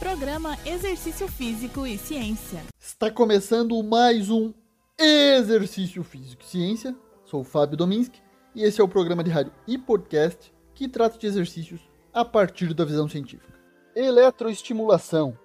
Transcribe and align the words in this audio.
Programa 0.00 0.56
Exercício 0.64 1.28
Físico 1.28 1.86
e 1.86 1.98
Ciência. 1.98 2.62
Está 2.80 3.10
começando 3.10 3.82
mais 3.82 4.30
um 4.30 4.50
Exercício 4.98 6.02
Físico 6.02 6.42
e 6.42 6.46
Ciência. 6.46 6.96
Sou 7.26 7.42
o 7.42 7.44
Fábio 7.44 7.76
Dominski 7.76 8.18
e 8.54 8.62
esse 8.62 8.80
é 8.80 8.84
o 8.84 8.88
programa 8.88 9.22
de 9.22 9.30
rádio 9.30 9.52
e 9.68 9.76
podcast 9.76 10.50
que 10.74 10.88
trata 10.88 11.18
de 11.18 11.26
exercícios 11.26 11.82
a 12.14 12.24
partir 12.24 12.72
da 12.72 12.82
visão 12.82 13.10
científica. 13.10 13.52
Eletroestimulação. 13.94 15.38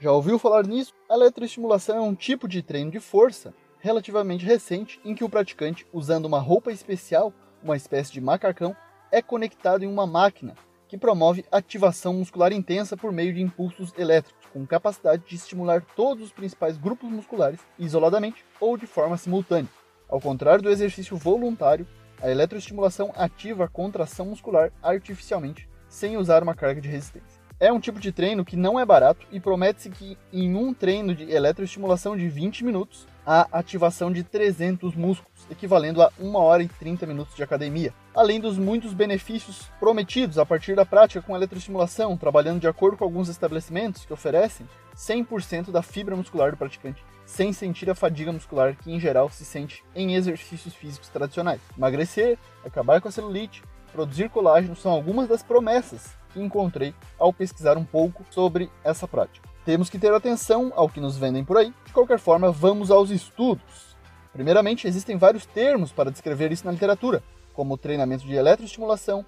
Já 0.00 0.10
ouviu 0.10 0.40
falar 0.40 0.66
nisso? 0.66 0.92
A 1.08 1.14
eletroestimulação 1.14 1.96
é 1.96 2.00
um 2.00 2.14
tipo 2.16 2.48
de 2.48 2.62
treino 2.62 2.90
de 2.90 2.98
força 2.98 3.54
relativamente 3.78 4.44
recente 4.44 5.00
em 5.04 5.14
que 5.14 5.22
o 5.22 5.30
praticante, 5.30 5.86
usando 5.92 6.24
uma 6.24 6.40
roupa 6.40 6.72
especial, 6.72 7.32
uma 7.62 7.76
espécie 7.76 8.12
de 8.12 8.20
macacão, 8.20 8.74
é 9.12 9.22
conectado 9.22 9.84
em 9.84 9.88
uma 9.88 10.04
máquina 10.04 10.56
que 10.90 10.98
promove 10.98 11.44
ativação 11.52 12.14
muscular 12.14 12.52
intensa 12.52 12.96
por 12.96 13.12
meio 13.12 13.32
de 13.32 13.40
impulsos 13.40 13.94
elétricos, 13.96 14.44
com 14.52 14.66
capacidade 14.66 15.22
de 15.24 15.36
estimular 15.36 15.82
todos 15.94 16.24
os 16.24 16.32
principais 16.32 16.76
grupos 16.76 17.08
musculares 17.08 17.60
isoladamente 17.78 18.44
ou 18.60 18.76
de 18.76 18.88
forma 18.88 19.16
simultânea. 19.16 19.70
Ao 20.08 20.20
contrário 20.20 20.64
do 20.64 20.68
exercício 20.68 21.16
voluntário, 21.16 21.86
a 22.20 22.28
eletroestimulação 22.28 23.12
ativa 23.14 23.66
a 23.66 23.68
contração 23.68 24.26
muscular 24.26 24.72
artificialmente, 24.82 25.68
sem 25.88 26.16
usar 26.16 26.42
uma 26.42 26.56
carga 26.56 26.80
de 26.80 26.88
resistência. 26.88 27.39
É 27.62 27.70
um 27.70 27.78
tipo 27.78 28.00
de 28.00 28.10
treino 28.10 28.42
que 28.42 28.56
não 28.56 28.80
é 28.80 28.86
barato 28.86 29.26
e 29.30 29.38
promete-se 29.38 29.90
que 29.90 30.16
em 30.32 30.54
um 30.54 30.72
treino 30.72 31.14
de 31.14 31.30
eletroestimulação 31.30 32.16
de 32.16 32.26
20 32.26 32.64
minutos, 32.64 33.06
a 33.26 33.46
ativação 33.52 34.10
de 34.10 34.24
300 34.24 34.94
músculos, 34.94 35.46
equivalendo 35.50 36.00
a 36.00 36.10
1 36.18 36.34
hora 36.36 36.62
e 36.62 36.68
30 36.68 37.04
minutos 37.04 37.36
de 37.36 37.42
academia. 37.42 37.92
Além 38.14 38.40
dos 38.40 38.56
muitos 38.56 38.94
benefícios 38.94 39.70
prometidos 39.78 40.38
a 40.38 40.46
partir 40.46 40.74
da 40.74 40.86
prática 40.86 41.20
com 41.20 41.36
eletroestimulação, 41.36 42.16
trabalhando 42.16 42.60
de 42.60 42.66
acordo 42.66 42.96
com 42.96 43.04
alguns 43.04 43.28
estabelecimentos 43.28 44.06
que 44.06 44.12
oferecem 44.14 44.66
100% 44.96 45.70
da 45.70 45.82
fibra 45.82 46.16
muscular 46.16 46.52
do 46.52 46.56
praticante, 46.56 47.04
sem 47.26 47.52
sentir 47.52 47.90
a 47.90 47.94
fadiga 47.94 48.32
muscular 48.32 48.74
que 48.74 48.90
em 48.90 48.98
geral 48.98 49.28
se 49.28 49.44
sente 49.44 49.84
em 49.94 50.14
exercícios 50.14 50.74
físicos 50.74 51.10
tradicionais. 51.10 51.60
Emagrecer, 51.76 52.38
acabar 52.64 53.02
com 53.02 53.08
a 53.08 53.12
celulite, 53.12 53.62
produzir 53.92 54.30
colágeno 54.30 54.74
são 54.74 54.92
algumas 54.92 55.28
das 55.28 55.42
promessas 55.42 56.18
que 56.32 56.40
encontrei 56.40 56.94
ao 57.18 57.32
pesquisar 57.32 57.76
um 57.76 57.84
pouco 57.84 58.24
sobre 58.30 58.70
essa 58.82 59.06
prática. 59.06 59.48
Temos 59.64 59.90
que 59.90 59.98
ter 59.98 60.12
atenção 60.12 60.72
ao 60.74 60.88
que 60.88 61.00
nos 61.00 61.16
vendem 61.16 61.44
por 61.44 61.56
aí. 61.56 61.72
De 61.84 61.92
qualquer 61.92 62.18
forma, 62.18 62.50
vamos 62.50 62.90
aos 62.90 63.10
estudos. 63.10 63.96
Primeiramente, 64.32 64.86
existem 64.86 65.16
vários 65.16 65.44
termos 65.44 65.92
para 65.92 66.10
descrever 66.10 66.50
isso 66.52 66.64
na 66.64 66.72
literatura, 66.72 67.22
como 67.52 67.76
treinamento 67.76 68.24
de 68.24 68.34
eletroestimulação, 68.34 69.24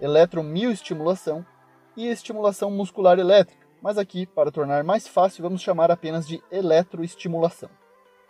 eletromioestimulação 0.00 1.44
e 1.96 2.06
estimulação 2.06 2.70
muscular 2.70 3.18
elétrica, 3.18 3.64
mas 3.82 3.98
aqui, 3.98 4.26
para 4.26 4.50
tornar 4.50 4.82
mais 4.82 5.06
fácil, 5.06 5.42
vamos 5.42 5.60
chamar 5.60 5.90
apenas 5.90 6.26
de 6.26 6.42
eletroestimulação. 6.50 7.68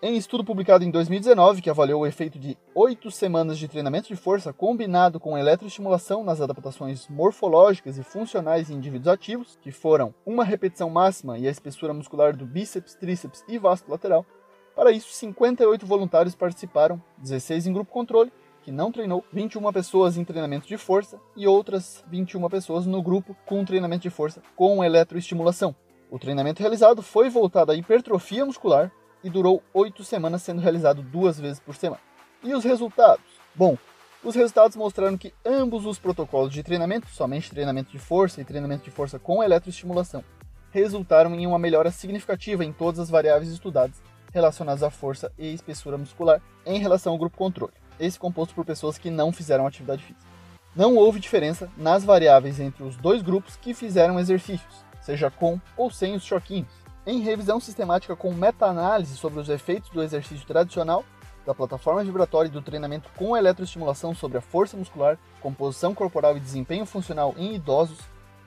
Em 0.02 0.16
estudo 0.16 0.44
publicado 0.44 0.84
em 0.84 0.90
2019, 0.90 1.62
que 1.62 1.70
avaliou 1.70 2.02
o 2.02 2.06
efeito 2.06 2.38
de 2.38 2.58
oito 2.74 3.10
semanas 3.10 3.58
de 3.58 3.68
treinamento 3.68 4.08
de 4.08 4.16
força 4.16 4.52
combinado 4.52 5.18
com 5.18 5.38
eletroestimulação 5.38 6.22
nas 6.22 6.40
adaptações 6.40 7.08
morfológicas 7.08 7.96
e 7.96 8.02
funcionais 8.02 8.68
em 8.68 8.74
indivíduos 8.74 9.08
ativos, 9.08 9.58
que 9.62 9.70
foram 9.70 10.14
uma 10.26 10.44
repetição 10.44 10.90
máxima 10.90 11.38
e 11.38 11.48
a 11.48 11.50
espessura 11.50 11.94
muscular 11.94 12.36
do 12.36 12.44
bíceps, 12.44 12.94
tríceps 12.94 13.42
e 13.48 13.56
vasto 13.56 13.90
lateral, 13.90 14.26
para 14.74 14.90
isso 14.90 15.12
58 15.12 15.86
voluntários 15.86 16.34
participaram, 16.34 17.00
16 17.18 17.68
em 17.68 17.72
grupo 17.72 17.92
controle, 17.92 18.32
que 18.62 18.72
não 18.72 18.90
treinou, 18.90 19.24
21 19.32 19.72
pessoas 19.72 20.16
em 20.16 20.24
treinamento 20.24 20.66
de 20.66 20.76
força 20.76 21.20
e 21.36 21.46
outras 21.46 22.04
21 22.08 22.48
pessoas 22.48 22.84
no 22.84 23.02
grupo 23.02 23.36
com 23.46 23.64
treinamento 23.64 24.02
de 24.02 24.10
força 24.10 24.42
com 24.56 24.82
eletroestimulação. 24.82 25.74
O 26.10 26.18
treinamento 26.18 26.60
realizado 26.60 27.02
foi 27.02 27.30
voltado 27.30 27.72
à 27.72 27.74
hipertrofia 27.74 28.44
muscular, 28.44 28.90
e 29.24 29.30
durou 29.30 29.62
oito 29.72 30.04
semanas, 30.04 30.42
sendo 30.42 30.60
realizado 30.60 31.02
duas 31.02 31.40
vezes 31.40 31.58
por 31.58 31.74
semana. 31.74 32.02
E 32.42 32.54
os 32.54 32.62
resultados? 32.62 33.24
Bom, 33.54 33.76
os 34.22 34.34
resultados 34.34 34.76
mostraram 34.76 35.16
que 35.16 35.34
ambos 35.44 35.86
os 35.86 35.98
protocolos 35.98 36.52
de 36.52 36.62
treinamento, 36.62 37.08
somente 37.08 37.50
treinamento 37.50 37.90
de 37.90 37.98
força 37.98 38.40
e 38.40 38.44
treinamento 38.44 38.84
de 38.84 38.90
força 38.90 39.18
com 39.18 39.42
eletroestimulação, 39.42 40.22
resultaram 40.70 41.34
em 41.34 41.46
uma 41.46 41.58
melhora 41.58 41.90
significativa 41.90 42.64
em 42.64 42.72
todas 42.72 43.00
as 43.00 43.08
variáveis 43.08 43.50
estudadas 43.50 44.02
relacionadas 44.32 44.82
à 44.82 44.90
força 44.90 45.32
e 45.38 45.54
espessura 45.54 45.96
muscular 45.96 46.42
em 46.66 46.80
relação 46.80 47.12
ao 47.12 47.18
grupo 47.18 47.36
controle, 47.36 47.72
esse 47.98 48.18
composto 48.18 48.54
por 48.54 48.64
pessoas 48.64 48.98
que 48.98 49.10
não 49.10 49.32
fizeram 49.32 49.66
atividade 49.66 50.02
física. 50.02 50.26
Não 50.74 50.96
houve 50.96 51.20
diferença 51.20 51.70
nas 51.76 52.04
variáveis 52.04 52.58
entre 52.58 52.82
os 52.82 52.96
dois 52.96 53.22
grupos 53.22 53.56
que 53.56 53.72
fizeram 53.72 54.18
exercícios, 54.18 54.84
seja 55.00 55.30
com 55.30 55.60
ou 55.76 55.90
sem 55.90 56.16
os 56.16 56.24
choquinhos. 56.24 56.83
Em 57.06 57.20
revisão 57.20 57.60
sistemática 57.60 58.16
com 58.16 58.32
meta-análise 58.32 59.18
sobre 59.18 59.38
os 59.38 59.50
efeitos 59.50 59.90
do 59.90 60.02
exercício 60.02 60.46
tradicional, 60.46 61.04
da 61.44 61.54
plataforma 61.54 62.02
vibratória 62.02 62.48
e 62.48 62.50
do 62.50 62.62
treinamento 62.62 63.10
com 63.14 63.36
eletroestimulação 63.36 64.14
sobre 64.14 64.38
a 64.38 64.40
força 64.40 64.74
muscular, 64.74 65.18
composição 65.42 65.94
corporal 65.94 66.34
e 66.34 66.40
desempenho 66.40 66.86
funcional 66.86 67.34
em 67.36 67.54
idosos, 67.54 67.98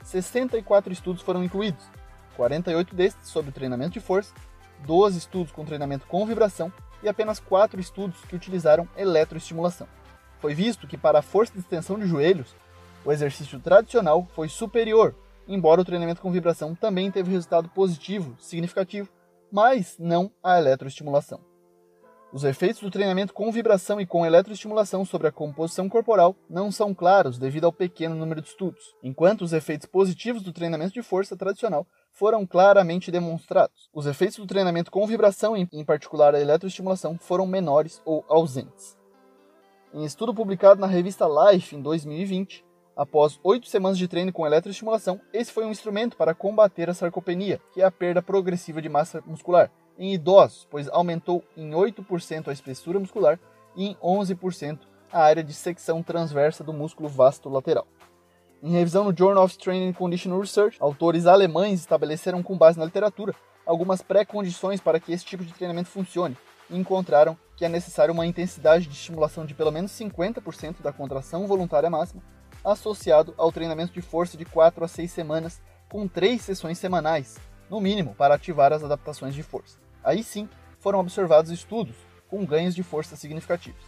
64 0.02 0.92
estudos 0.92 1.22
foram 1.22 1.44
incluídos, 1.44 1.86
48 2.36 2.96
destes 2.96 3.30
sobre 3.30 3.52
treinamento 3.52 3.92
de 3.92 4.00
força, 4.00 4.34
12 4.88 5.20
estudos 5.20 5.52
com 5.52 5.64
treinamento 5.64 6.08
com 6.08 6.26
vibração 6.26 6.74
e 7.04 7.08
apenas 7.08 7.40
4 7.40 7.80
estudos 7.80 8.18
que 8.28 8.36
utilizaram 8.36 8.88
eletroestimulação. 8.98 9.88
Foi 10.40 10.56
visto 10.56 10.88
que 10.88 10.98
para 10.98 11.20
a 11.20 11.24
força 11.24 11.54
de 11.54 11.60
extensão 11.60 12.00
de 12.00 12.08
joelhos, 12.08 12.56
o 13.06 13.12
exercício 13.12 13.60
tradicional 13.60 14.28
foi 14.34 14.50
superior 14.50 15.14
embora 15.48 15.82
o 15.82 15.86
treinamento 15.86 16.22
com 16.22 16.32
vibração 16.32 16.76
também 16.76 17.10
teve 17.10 17.32
resultado 17.32 17.70
positivo, 17.70 18.36
significativo, 18.40 19.10
mas 19.52 19.96
não 20.00 20.32
a 20.44 20.58
eletroestimulação. 20.58 21.40
Os 22.34 22.44
efeitos 22.44 22.82
do 22.82 22.92
treinamento 22.92 23.34
com 23.34 23.50
vibração 23.52 24.02
e 24.02 24.06
com 24.06 24.26
eletroestimulação 24.26 25.06
sobre 25.06 25.28
a 25.28 25.32
composição 25.32 25.88
corporal 25.88 26.36
não 26.50 26.70
são 26.70 26.94
claros 26.94 27.40
devido 27.40 27.64
ao 27.64 27.72
pequeno 27.72 28.16
número 28.16 28.42
de 28.42 28.50
estudos, 28.50 28.94
enquanto 29.02 29.44
os 29.44 29.54
efeitos 29.54 29.88
positivos 29.88 30.44
do 30.44 30.52
treinamento 30.52 30.94
de 30.94 31.02
força 31.02 31.38
tradicional 31.38 31.88
foram 32.12 32.46
claramente 32.46 33.10
demonstrados. 33.10 33.90
Os 33.94 34.06
efeitos 34.06 34.38
do 34.38 34.46
treinamento 34.46 34.92
com 34.92 35.08
vibração, 35.08 35.56
em 35.56 35.86
particular 35.86 36.36
a 36.36 36.42
eletroestimulação, 36.42 37.18
foram 37.18 37.48
menores 37.48 38.02
ou 38.04 38.26
ausentes. 38.28 38.98
Em 39.94 40.04
estudo 40.04 40.34
publicado 40.34 40.82
na 40.82 40.88
revista 40.88 41.26
Life 41.26 41.76
em 41.76 41.82
2020, 41.82 42.66
Após 42.98 43.40
oito 43.44 43.68
semanas 43.68 43.96
de 43.96 44.08
treino 44.08 44.34
com 44.34 44.48
eletroestimulação, 44.48 45.22
esse 45.32 45.52
foi 45.52 45.64
um 45.64 45.70
instrumento 45.70 46.18
para 46.18 46.34
combater 46.34 46.90
a 46.90 46.96
sarcopenia, 46.96 47.62
que 47.72 47.80
é 47.80 47.86
a 47.86 47.92
perda 47.92 48.24
progressiva 48.24 48.82
de 48.82 48.90
massa 48.90 49.22
muscular, 49.24 49.70
em 50.00 50.16
idosos, 50.16 50.68
pois 50.68 50.90
aumentou 50.90 51.44
em 51.56 51.70
8% 51.70 52.48
a 52.48 52.52
espessura 52.52 53.00
muscular 53.00 53.40
e 53.76 53.90
em 53.90 53.96
11% 53.98 54.80
a 55.14 55.22
área 55.22 55.44
de 55.44 55.54
secção 55.54 56.02
transversa 56.02 56.64
do 56.64 56.74
músculo 56.74 57.08
vasto 57.08 57.48
lateral. 57.50 57.86
Em 58.64 58.72
revisão 58.72 59.04
no 59.04 59.16
Journal 59.16 59.44
of 59.44 59.56
Training 59.60 59.90
and 59.90 59.94
Conditional 59.94 60.40
Research, 60.40 60.78
autores 60.80 61.28
alemães 61.28 61.80
estabeleceram 61.80 62.42
com 62.42 62.58
base 62.58 62.80
na 62.80 62.86
literatura 62.86 63.36
algumas 63.64 64.02
pré-condições 64.02 64.82
para 64.82 65.00
que 65.00 65.14
esse 65.14 65.24
tipo 65.24 65.46
de 65.46 65.54
treinamento 65.54 65.90
funcione 65.90 66.36
e 66.68 66.76
encontraram 66.76 67.38
que 67.56 67.64
é 67.64 67.70
necessário 67.70 68.12
uma 68.12 68.26
intensidade 68.26 68.88
de 68.88 68.96
estimulação 68.96 69.46
de 69.46 69.54
pelo 69.54 69.72
menos 69.72 69.92
50% 69.92 70.82
da 70.82 70.92
contração 70.92 71.46
voluntária 71.46 71.92
máxima 71.92 72.24
associado 72.72 73.34
ao 73.38 73.52
treinamento 73.52 73.94
de 73.94 74.02
força 74.02 74.38
de 74.38 74.44
4 74.44 74.84
a 74.84 74.88
6 74.88 75.10
semanas, 75.10 75.62
com 75.90 76.06
3 76.06 76.42
sessões 76.42 76.78
semanais, 76.78 77.38
no 77.70 77.80
mínimo, 77.80 78.14
para 78.14 78.36
ativar 78.36 78.74
as 78.74 78.84
adaptações 78.84 79.34
de 79.34 79.42
força. 79.42 79.78
Aí 80.04 80.22
sim, 80.22 80.50
foram 80.80 81.00
observados 81.00 81.50
estudos 81.50 81.96
com 82.30 82.46
ganhos 82.46 82.76
de 82.76 82.84
força 82.84 83.16
significativos. 83.16 83.82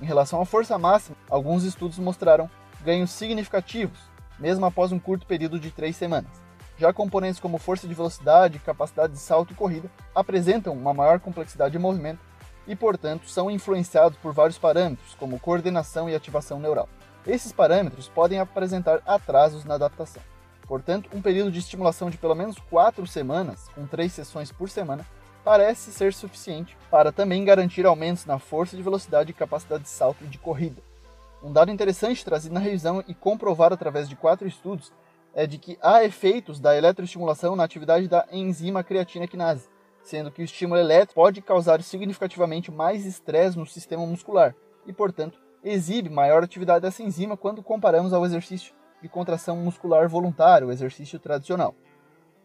Em 0.00 0.04
relação 0.04 0.40
à 0.40 0.44
força 0.44 0.78
máxima, 0.78 1.16
alguns 1.30 1.64
estudos 1.64 1.98
mostraram 1.98 2.50
ganhos 2.84 3.10
significativos, 3.10 3.98
mesmo 4.38 4.66
após 4.66 4.92
um 4.92 4.98
curto 4.98 5.26
período 5.26 5.58
de 5.58 5.70
3 5.70 5.96
semanas. 5.96 6.30
Já 6.78 6.92
componentes 6.92 7.40
como 7.40 7.56
força 7.56 7.88
de 7.88 7.94
velocidade, 7.94 8.58
capacidade 8.58 9.14
de 9.14 9.18
salto 9.18 9.52
e 9.52 9.56
corrida 9.56 9.90
apresentam 10.14 10.74
uma 10.74 10.92
maior 10.92 11.18
complexidade 11.18 11.72
de 11.72 11.78
movimento 11.78 12.20
e, 12.66 12.76
portanto, 12.76 13.30
são 13.30 13.50
influenciados 13.50 14.18
por 14.18 14.34
vários 14.34 14.58
parâmetros, 14.58 15.14
como 15.14 15.40
coordenação 15.40 16.10
e 16.10 16.14
ativação 16.14 16.60
neural. 16.60 16.86
Esses 17.26 17.52
parâmetros 17.52 18.08
podem 18.08 18.38
apresentar 18.38 19.02
atrasos 19.04 19.64
na 19.64 19.74
adaptação. 19.74 20.22
Portanto, 20.66 21.10
um 21.12 21.20
período 21.20 21.50
de 21.50 21.58
estimulação 21.58 22.08
de 22.08 22.16
pelo 22.16 22.34
menos 22.34 22.58
4 22.70 23.06
semanas, 23.06 23.68
com 23.74 23.86
3 23.86 24.12
sessões 24.12 24.52
por 24.52 24.68
semana, 24.68 25.04
parece 25.44 25.92
ser 25.92 26.12
suficiente 26.12 26.76
para 26.90 27.12
também 27.12 27.44
garantir 27.44 27.86
aumentos 27.86 28.26
na 28.26 28.38
força 28.38 28.76
de 28.76 28.82
velocidade 28.82 29.30
e 29.30 29.34
capacidade 29.34 29.84
de 29.84 29.88
salto 29.88 30.24
e 30.24 30.26
de 30.26 30.38
corrida. 30.38 30.82
Um 31.42 31.52
dado 31.52 31.70
interessante 31.70 32.24
trazido 32.24 32.54
na 32.54 32.60
revisão 32.60 33.02
e 33.06 33.14
comprovado 33.14 33.74
através 33.74 34.08
de 34.08 34.16
quatro 34.16 34.46
estudos 34.46 34.92
é 35.34 35.46
de 35.46 35.58
que 35.58 35.78
há 35.82 36.02
efeitos 36.02 36.58
da 36.58 36.76
eletroestimulação 36.76 37.54
na 37.54 37.62
atividade 37.62 38.08
da 38.08 38.26
enzima 38.32 38.82
creatina 38.82 39.28
quinase, 39.28 39.68
sendo 40.02 40.30
que 40.30 40.42
o 40.42 40.44
estímulo 40.44 40.80
elétrico 40.80 41.14
pode 41.14 41.42
causar 41.42 41.82
significativamente 41.82 42.72
mais 42.72 43.04
estresse 43.04 43.58
no 43.58 43.66
sistema 43.66 44.06
muscular 44.06 44.54
e, 44.86 44.92
portanto, 44.92 45.38
exibe 45.62 46.08
maior 46.08 46.42
atividade 46.42 46.82
dessa 46.82 47.02
enzima 47.02 47.36
quando 47.36 47.62
comparamos 47.62 48.12
ao 48.12 48.24
exercício 48.24 48.74
de 49.02 49.08
contração 49.08 49.56
muscular 49.56 50.08
voluntário, 50.08 50.68
o 50.68 50.72
exercício 50.72 51.18
tradicional. 51.18 51.74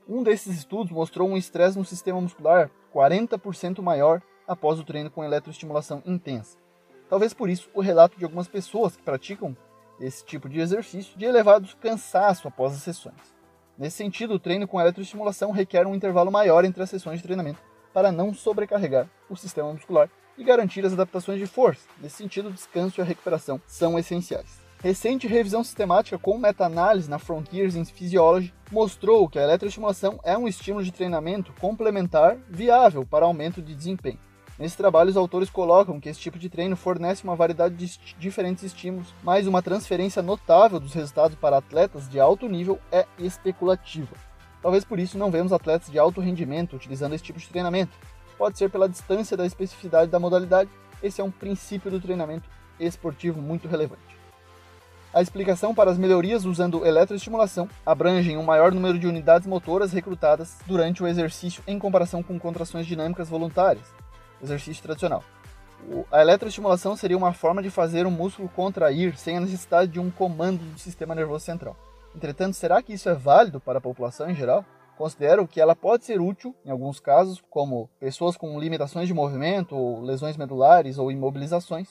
Um 0.08 0.24
desses 0.24 0.58
estudos 0.58 0.92
mostrou 0.92 1.30
um 1.30 1.38
estresse 1.38 1.78
no 1.78 1.86
sistema 1.86 2.20
muscular 2.20 2.70
40% 2.94 3.82
maior 3.82 4.22
após 4.48 4.80
o 4.80 4.84
treino 4.84 5.10
com 5.10 5.24
eletroestimulação 5.24 6.02
intensa. 6.06 6.58
Talvez 7.10 7.34
por 7.34 7.50
isso 7.50 7.70
o 7.74 7.82
relato 7.82 8.18
de 8.18 8.24
algumas 8.24 8.48
pessoas 8.48 8.96
que 8.96 9.04
praticam 9.04 9.56
esse 10.00 10.26
tipo 10.26 10.50
de 10.50 10.60
exercício 10.60 11.18
de 11.18 11.26
elevado 11.26 11.70
cansaço 11.78 12.48
após 12.48 12.74
as 12.74 12.82
sessões. 12.82 13.36
Nesse 13.78 13.98
sentido, 13.98 14.34
o 14.34 14.40
treino 14.40 14.68
com 14.68 14.80
eletroestimulação 14.80 15.52
requer 15.52 15.88
um 15.88 15.96
intervalo 15.96 16.32
maior 16.32 16.66
entre 16.66 16.84
as 16.84 16.90
sessões 16.90 17.18
de 17.18 17.24
treinamento 17.24 17.62
para 17.94 18.12
não 18.12 18.34
sobrecarregar 18.34 19.10
o 19.30 19.36
sistema 19.36 19.72
muscular 19.72 20.10
e 20.38 20.44
garantir 20.44 20.86
as 20.86 20.94
adaptações 20.94 21.40
de 21.40 21.46
força. 21.46 21.88
Nesse 22.02 22.18
sentido, 22.18 22.50
o 22.50 22.54
descanso 22.54 23.00
e 23.00 23.02
a 23.02 23.06
recuperação 23.06 23.62
são 23.66 23.98
essenciais. 23.98 24.62
Recente 24.84 25.28
revisão 25.28 25.64
sistemática 25.64 26.18
com 26.18 26.38
meta-análise 26.40 27.10
na 27.10 27.20
Frontiers 27.20 27.76
in 27.76 27.86
Physiology 27.86 28.52
mostrou 28.72 29.30
que 29.30 29.38
a 29.38 29.44
eletroestimulação 29.44 30.20
é 30.24 30.36
um 30.36 30.48
estímulo 30.48 30.84
de 30.84 30.92
treinamento 30.92 31.54
complementar 31.60 32.38
viável 32.50 33.06
para 33.06 33.26
aumento 33.26 33.62
de 33.62 33.76
desempenho. 33.76 34.18
Nesse 34.58 34.78
trabalho, 34.78 35.10
os 35.10 35.18
autores 35.18 35.50
colocam 35.50 36.00
que 36.00 36.10
esse 36.10 36.20
tipo 36.20 36.38
de 36.38 36.50
treino 36.50 36.76
fornece 36.76 37.24
uma 37.24 37.36
variedade 37.36 37.76
de 37.76 38.00
diferentes 38.20 38.64
estímulos, 38.64 39.14
mas 39.24 39.48
uma 39.48 39.62
transferência 39.62 40.22
notável 40.22 40.80
dos 40.80 40.94
resultados 40.94 41.36
para 41.36 41.58
atletas 41.58 42.10
de 42.10 42.20
alto 42.20 42.48
nível 42.48 42.80
é 42.92 43.06
especulativa. 43.18 44.16
Talvez 44.62 44.84
por 44.84 45.00
isso 45.00 45.18
não 45.18 45.32
vemos 45.32 45.52
atletas 45.52 45.90
de 45.90 45.98
alto 45.98 46.22
rendimento 46.22 46.76
utilizando 46.76 47.14
esse 47.14 47.24
tipo 47.24 47.40
de 47.40 47.48
treinamento. 47.48 47.98
Pode 48.42 48.58
ser 48.58 48.72
pela 48.72 48.90
distância 48.90 49.38
da 49.38 49.46
especificidade 49.46 50.10
da 50.10 50.18
modalidade, 50.18 50.68
esse 51.04 51.22
é 51.22 51.24
um 51.24 51.30
princípio 51.30 51.92
do 51.92 52.02
treinamento 52.02 52.50
esportivo 52.80 53.40
muito 53.40 53.68
relevante. 53.68 54.18
A 55.14 55.22
explicação 55.22 55.76
para 55.76 55.92
as 55.92 55.98
melhorias 56.00 56.44
usando 56.44 56.84
eletroestimulação 56.84 57.70
abrangem 57.86 58.40
um 58.40 58.44
maior 58.44 58.72
número 58.72 58.98
de 58.98 59.06
unidades 59.06 59.48
motoras 59.48 59.94
recrutadas 59.94 60.58
durante 60.66 61.04
o 61.04 61.08
exercício 61.08 61.62
em 61.68 61.78
comparação 61.78 62.24
com 62.24 62.40
contrações 62.40 62.88
dinâmicas 62.88 63.30
voluntárias, 63.30 63.86
exercício 64.42 64.82
tradicional. 64.82 65.24
A 66.12 66.20
eletroestimulação 66.20 66.96
seria 66.96 67.20
uma 67.20 67.34
forma 67.34 67.62
de 67.62 67.70
fazer 67.70 68.08
o 68.08 68.12
músculo 68.12 68.50
contrair 68.50 69.16
sem 69.18 69.38
a 69.38 69.42
necessidade 69.42 69.92
de 69.92 70.00
um 70.00 70.10
comando 70.10 70.64
do 70.64 70.80
sistema 70.80 71.14
nervoso 71.14 71.46
central. 71.46 71.78
Entretanto, 72.16 72.56
será 72.56 72.82
que 72.82 72.94
isso 72.94 73.08
é 73.08 73.14
válido 73.14 73.60
para 73.60 73.78
a 73.78 73.82
população 73.82 74.28
em 74.28 74.34
geral? 74.34 74.66
Considero 75.02 75.48
que 75.48 75.60
ela 75.60 75.76
pode 75.76 76.06
ser 76.06 76.22
útil 76.22 76.54
em 76.64 76.70
alguns 76.70 77.00
casos, 77.00 77.44
como 77.50 77.90
pessoas 78.00 78.38
com 78.38 78.60
limitações 78.60 79.08
de 79.08 79.16
movimento, 79.16 79.76
ou 79.76 80.00
lesões 80.00 80.38
medulares 80.38 81.00
ou 81.00 81.12
imobilizações. 81.12 81.90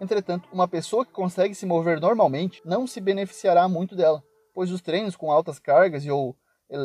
Entretanto, 0.00 0.48
uma 0.52 0.68
pessoa 0.68 1.04
que 1.04 1.10
consegue 1.10 1.56
se 1.56 1.66
mover 1.66 2.00
normalmente 2.00 2.62
não 2.64 2.86
se 2.86 3.00
beneficiará 3.00 3.66
muito 3.66 3.96
dela, 3.96 4.22
pois 4.54 4.70
os 4.70 4.80
treinos 4.80 5.16
com 5.16 5.32
altas 5.32 5.58
cargas 5.58 6.04
e 6.04 6.10
ou, 6.12 6.36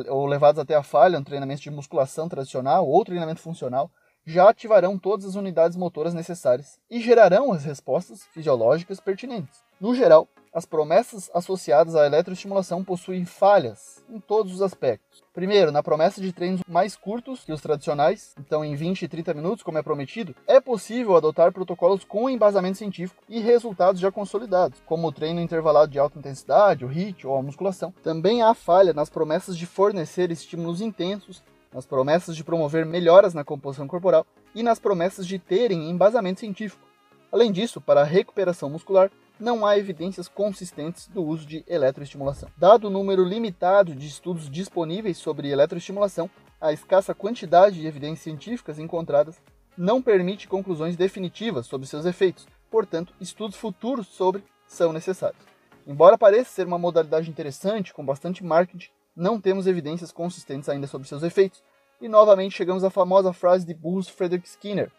ou 0.10 0.26
levados 0.26 0.60
até 0.60 0.74
a 0.74 0.82
falha 0.82 1.20
no 1.20 1.26
treinamento 1.26 1.62
de 1.62 1.70
musculação 1.70 2.28
tradicional 2.28 2.90
ou 2.90 3.06
treinamento 3.06 3.42
funcional 3.42 3.92
já 4.26 4.50
ativarão 4.50 4.98
todas 4.98 5.28
as 5.28 5.36
unidades 5.36 5.78
motoras 5.78 6.16
necessárias 6.16 6.80
e 6.90 7.00
gerarão 7.00 7.54
as 7.54 7.64
respostas 7.64 8.26
fisiológicas 8.34 9.00
pertinentes. 9.00 9.64
No 9.80 9.94
geral, 9.94 10.28
as 10.58 10.66
promessas 10.66 11.30
associadas 11.36 11.96
à 11.96 12.08
eletroestimulação 12.08 12.84
possuem 12.84 13.26
falhas 13.26 14.04
em 14.10 14.20
todos 14.20 14.56
os 14.56 14.64
aspectos. 14.64 15.24
Primeiro, 15.32 15.72
na 15.72 15.84
promessa 15.84 16.20
de 16.20 16.34
treinos 16.34 16.62
mais 16.68 16.96
curtos 16.96 17.46
que 17.46 17.54
os 17.54 17.62
tradicionais, 17.62 18.34
então 18.40 18.66
em 18.66 18.74
20 18.74 19.04
e 19.04 19.08
30 19.08 19.36
minutos, 19.36 19.62
como 19.62 19.78
é 19.78 19.84
prometido, 19.84 20.36
é 20.48 20.60
possível 20.60 21.16
adotar 21.16 21.52
protocolos 21.52 22.04
com 22.04 22.28
embasamento 22.28 22.80
científico 22.80 23.22
e 23.30 23.40
resultados 23.40 24.02
já 24.02 24.12
consolidados, 24.12 24.82
como 24.84 25.08
o 25.08 25.12
treino 25.12 25.40
intervalado 25.40 25.92
de 25.92 26.00
alta 26.00 26.18
intensidade, 26.18 26.84
o 26.84 26.92
HIIT 26.92 27.28
ou 27.28 27.38
a 27.38 27.44
musculação. 27.44 27.94
Também 28.02 28.42
há 28.42 28.56
falha 28.56 28.94
nas 28.94 29.12
promessas 29.12 29.56
de 29.56 29.68
fornecer 29.68 30.32
estímulos 30.32 30.82
intensos 30.82 31.44
nas 31.72 31.86
promessas 31.86 32.36
de 32.36 32.44
promover 32.44 32.84
melhoras 32.84 33.36
na 33.36 33.44
composição 33.44 33.88
corporal 33.88 34.26
e 34.56 34.64
nas 34.64 34.80
promessas 34.80 35.28
de 35.28 35.38
terem 35.38 35.88
embasamento 35.88 36.40
científico. 36.40 36.88
Além 37.32 37.52
disso, 37.52 37.80
para 37.80 38.02
a 38.02 38.06
recuperação 38.06 38.70
muscular, 38.70 39.12
não 39.40 39.66
há 39.66 39.78
evidências 39.78 40.28
consistentes 40.28 41.08
do 41.08 41.24
uso 41.24 41.46
de 41.46 41.64
eletroestimulação. 41.68 42.50
Dado 42.58 42.88
o 42.88 42.90
número 42.90 43.24
limitado 43.24 43.96
de 43.96 44.08
estudos 44.08 44.50
disponíveis 44.50 45.18
sobre 45.18 45.50
eletroestimulação, 45.50 46.30
a 46.60 46.74
escassa 46.74 47.14
quantidade 47.14 47.80
de 47.80 47.88
evidências 47.88 48.22
científicas 48.22 48.80
encontradas 48.80 49.40
não 49.78 50.02
permite 50.02 50.48
conclusões 50.48 50.96
definitivas 50.96 51.68
sobre 51.68 51.88
seus 51.88 52.06
efeitos, 52.06 52.48
portanto, 52.72 53.14
estudos 53.22 53.56
futuros 53.56 54.08
sobre 54.08 54.44
são 54.66 54.92
necessários. 54.92 55.42
Embora 55.86 56.18
pareça 56.18 56.50
ser 56.50 56.68
uma 56.68 56.78
modalidade 56.78 57.30
interessante, 57.30 57.94
com 57.94 58.04
bastante 58.04 58.44
marketing, 58.44 58.90
não 59.16 59.40
temos 59.40 59.66
evidências 59.66 60.12
consistentes 60.12 60.68
ainda 60.68 60.86
sobre 60.86 61.08
seus 61.08 61.24
efeitos. 61.24 61.64
E 62.00 62.08
novamente 62.08 62.56
chegamos 62.56 62.84
à 62.84 62.90
famosa 62.90 63.34
frase 63.34 63.66
de 63.66 63.74
Bruce 63.74 64.12
Frederick 64.12 64.48
Skinner: 64.48 64.92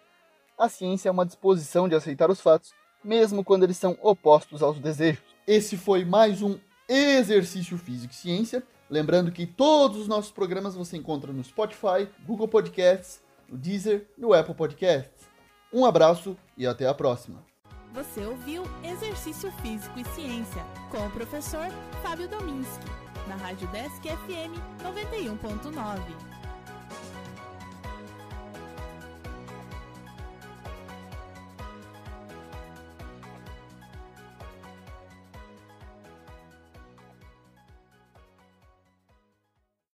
A 0.58 0.68
ciência 0.68 1.08
é 1.08 1.12
uma 1.12 1.26
disposição 1.26 1.88
de 1.88 1.94
aceitar 1.94 2.30
os 2.30 2.40
fatos, 2.40 2.74
mesmo 3.02 3.44
quando 3.44 3.62
eles 3.62 3.76
são 3.76 3.96
opostos 4.02 4.62
aos 4.62 4.78
desejos. 4.78 5.22
Esse 5.46 5.76
foi 5.76 6.04
mais 6.04 6.42
um 6.42 6.58
Exercício 6.88 7.76
Físico 7.78 8.12
e 8.12 8.16
Ciência. 8.16 8.62
Lembrando 8.90 9.30
que 9.30 9.46
todos 9.46 9.98
os 9.98 10.08
nossos 10.08 10.30
programas 10.30 10.74
você 10.74 10.96
encontra 10.96 11.32
no 11.32 11.44
Spotify, 11.44 12.08
Google 12.26 12.48
Podcasts, 12.48 13.20
no 13.48 13.56
Deezer 13.58 14.06
e 14.16 14.20
no 14.20 14.32
Apple 14.32 14.54
Podcasts. 14.54 15.28
Um 15.72 15.84
abraço 15.84 16.36
e 16.56 16.66
até 16.66 16.86
a 16.86 16.94
próxima. 16.94 17.44
Você 17.92 18.24
ouviu 18.24 18.62
Exercício 18.82 19.50
Físico 19.62 19.98
e 19.98 20.04
Ciência 20.14 20.62
com 20.90 21.06
o 21.06 21.10
professor 21.10 21.68
Fábio 22.02 22.28
Dominski 22.28 22.86
na 23.26 23.36
Rádio 23.36 23.68
Desk 23.68 24.02
FM 24.02 24.56
91.9. 24.82 26.27